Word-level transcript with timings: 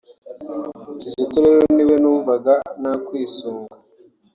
Kizito 0.99 1.37
rero 1.45 1.63
niwe 1.75 1.95
numvaga 2.01 2.53
nakwisunga 2.81 3.75